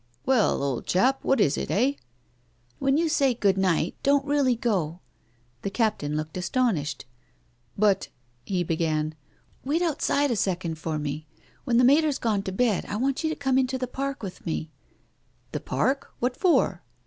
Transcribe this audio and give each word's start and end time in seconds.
""Well, 0.25 0.63
old 0.63 0.87
chap, 0.87 1.23
what 1.23 1.39
is 1.39 1.59
it, 1.59 1.69
eh?"" 1.69 1.93
When 2.79 2.97
you 2.97 3.07
say 3.07 3.35
* 3.35 3.35
good 3.35 3.55
night,* 3.55 3.95
don't 4.01 4.25
really 4.25 4.55
go." 4.55 4.99
The 5.61 5.69
Captain 5.69 6.17
looked 6.17 6.35
astonished." 6.37 7.05
But" 7.77 8.07
he 8.47 8.63
began. 8.63 9.13
"Wait 9.63 9.83
outside 9.83 10.31
a 10.31 10.35
second 10.35 10.79
for 10.79 10.97
me. 10.97 11.27
When 11.65 11.77
the 11.77 11.83
Mater's 11.83 12.17
gone 12.17 12.41
to 12.41 12.51
bed 12.51 12.83
I 12.87 12.95
want 12.95 13.23
you 13.23 13.29
to 13.29 13.35
come 13.35 13.59
into 13.59 13.77
the 13.77 13.85
Park 13.85 14.23
with 14.23 14.43
me." 14.43 14.71
"The 15.51 15.59
Park? 15.59 16.09
What 16.17 16.35
for? 16.35 16.81